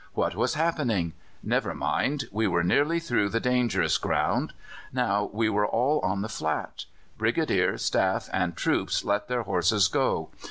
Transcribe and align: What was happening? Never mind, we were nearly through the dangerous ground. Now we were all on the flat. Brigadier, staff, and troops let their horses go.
What 0.15 0.35
was 0.35 0.55
happening? 0.55 1.13
Never 1.43 1.75
mind, 1.75 2.23
we 2.31 2.47
were 2.47 2.63
nearly 2.63 2.99
through 2.99 3.29
the 3.29 3.39
dangerous 3.39 3.99
ground. 3.99 4.51
Now 4.91 5.29
we 5.31 5.47
were 5.47 5.67
all 5.67 5.99
on 5.99 6.23
the 6.23 6.27
flat. 6.27 6.85
Brigadier, 7.19 7.77
staff, 7.77 8.27
and 8.33 8.57
troops 8.57 9.05
let 9.05 9.27
their 9.27 9.43
horses 9.43 9.87
go. 9.87 10.29